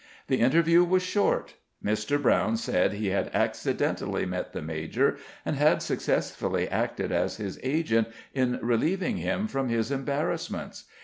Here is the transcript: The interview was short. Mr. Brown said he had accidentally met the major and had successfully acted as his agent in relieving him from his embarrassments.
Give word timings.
The 0.29 0.39
interview 0.39 0.83
was 0.83 1.03
short. 1.03 1.53
Mr. 1.85 2.19
Brown 2.19 2.57
said 2.57 2.93
he 2.93 3.09
had 3.09 3.29
accidentally 3.35 4.25
met 4.25 4.51
the 4.51 4.63
major 4.63 5.17
and 5.45 5.55
had 5.55 5.83
successfully 5.83 6.67
acted 6.69 7.11
as 7.11 7.37
his 7.37 7.59
agent 7.61 8.07
in 8.33 8.57
relieving 8.63 9.17
him 9.17 9.47
from 9.47 9.69
his 9.69 9.91
embarrassments. 9.91 10.85